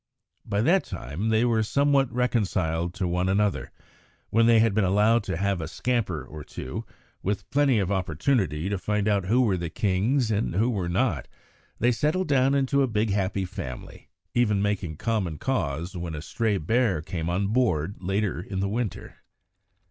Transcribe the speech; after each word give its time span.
By 0.43 0.61
that 0.63 0.83
time 0.85 1.29
they 1.29 1.45
were 1.45 1.61
somewhat 1.61 2.11
reconciled 2.11 2.95
to 2.95 3.07
one 3.07 3.29
another; 3.29 3.71
when 4.31 4.47
they 4.47 4.57
had 4.57 4.73
been 4.73 4.83
allowed 4.83 5.23
to 5.25 5.37
have 5.37 5.61
a 5.61 5.67
scamper 5.67 6.25
or 6.25 6.43
two, 6.43 6.87
with 7.21 7.47
plenty 7.51 7.77
of 7.77 7.91
opportunity 7.91 8.67
to 8.67 8.79
find 8.79 9.07
out 9.07 9.25
who 9.27 9.41
were 9.41 9.57
the 9.57 9.69
kings 9.69 10.31
and 10.31 10.55
who 10.55 10.71
were 10.71 10.89
not, 10.89 11.27
they 11.77 11.91
settled 11.91 12.29
down 12.29 12.55
into 12.55 12.81
a 12.81 12.87
big 12.87 13.11
happy 13.11 13.45
family, 13.45 14.09
even 14.33 14.59
making 14.59 14.97
common 14.97 15.37
cause 15.37 15.95
when 15.95 16.15
a 16.15 16.21
stray 16.23 16.57
bear 16.57 17.03
came 17.03 17.29
on 17.29 17.49
board 17.49 17.97
later 17.99 18.41
in 18.41 18.59
the 18.59 18.67
winter. 18.67 19.17